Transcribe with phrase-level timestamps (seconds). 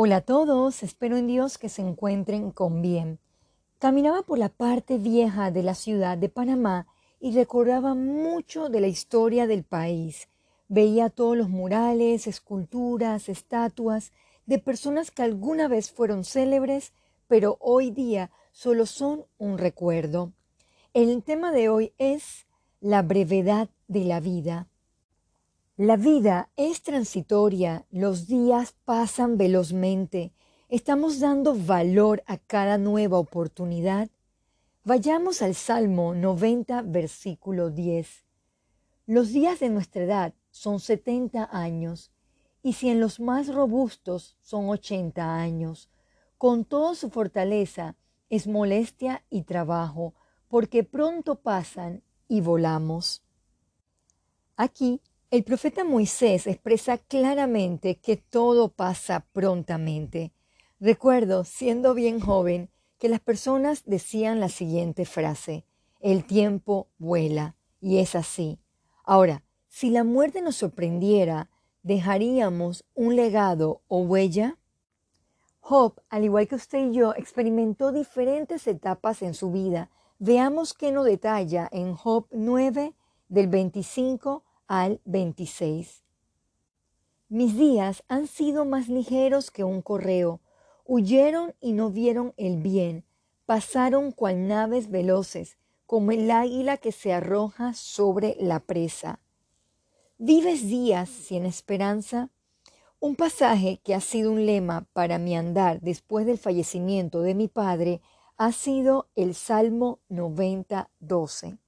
[0.00, 3.18] Hola a todos, espero en Dios que se encuentren con bien.
[3.80, 6.86] Caminaba por la parte vieja de la ciudad de Panamá
[7.18, 10.28] y recordaba mucho de la historia del país.
[10.68, 14.12] Veía todos los murales, esculturas, estatuas
[14.46, 16.92] de personas que alguna vez fueron célebres,
[17.26, 20.32] pero hoy día solo son un recuerdo.
[20.94, 22.46] El tema de hoy es
[22.80, 24.68] la brevedad de la vida.
[25.80, 30.32] La vida es transitoria, los días pasan velozmente,
[30.68, 34.10] estamos dando valor a cada nueva oportunidad.
[34.82, 38.24] Vayamos al Salmo 90, versículo 10.
[39.06, 42.10] Los días de nuestra edad son 70 años,
[42.60, 45.90] y si en los más robustos son 80 años,
[46.38, 47.94] con toda su fortaleza
[48.30, 50.14] es molestia y trabajo,
[50.48, 53.22] porque pronto pasan y volamos.
[54.56, 60.32] Aquí el profeta Moisés expresa claramente que todo pasa prontamente.
[60.80, 65.66] Recuerdo, siendo bien joven, que las personas decían la siguiente frase,
[66.00, 68.58] el tiempo vuela, y es así.
[69.04, 71.50] Ahora, si la muerte nos sorprendiera,
[71.82, 74.56] ¿dejaríamos un legado o huella?
[75.60, 79.90] Job, al igual que usted y yo, experimentó diferentes etapas en su vida.
[80.18, 82.94] Veamos qué nos detalla en Job 9,
[83.28, 86.04] del 25 al 26.
[87.30, 90.40] Mis días han sido más ligeros que un correo,
[90.84, 93.04] huyeron y no vieron el bien,
[93.46, 99.20] pasaron cual naves veloces, como el águila que se arroja sobre la presa.
[100.18, 102.28] ¿Vives días sin esperanza?
[103.00, 107.48] Un pasaje que ha sido un lema para mi andar después del fallecimiento de mi
[107.48, 108.02] padre
[108.36, 111.58] ha sido el Salmo 90, 12.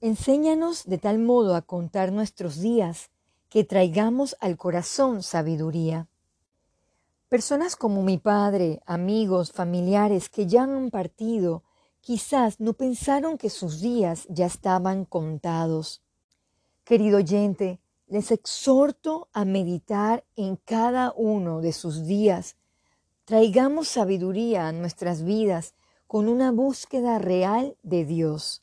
[0.00, 3.10] Enséñanos de tal modo a contar nuestros días
[3.48, 6.06] que traigamos al corazón sabiduría.
[7.28, 11.64] Personas como mi padre, amigos, familiares que ya han partido,
[12.00, 16.00] quizás no pensaron que sus días ya estaban contados.
[16.84, 22.56] Querido oyente, les exhorto a meditar en cada uno de sus días.
[23.24, 25.74] Traigamos sabiduría a nuestras vidas
[26.06, 28.62] con una búsqueda real de Dios.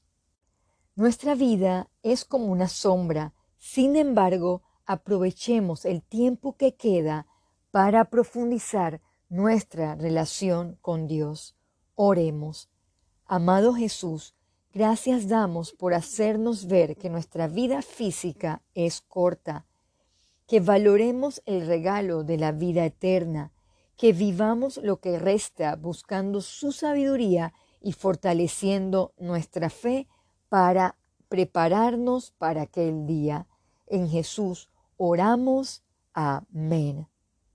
[0.98, 7.28] Nuestra vida es como una sombra, sin embargo, aprovechemos el tiempo que queda
[7.70, 11.58] para profundizar nuestra relación con Dios.
[11.96, 12.70] Oremos.
[13.26, 14.36] Amado Jesús,
[14.74, 19.66] gracias damos por hacernos ver que nuestra vida física es corta,
[20.48, 23.52] que valoremos el regalo de la vida eterna,
[23.98, 30.08] que vivamos lo que resta buscando su sabiduría y fortaleciendo nuestra fe
[30.50, 30.96] para
[31.30, 33.48] prepararnos para aquel día.
[33.88, 35.84] En Jesús oramos.
[36.14, 37.08] Amén.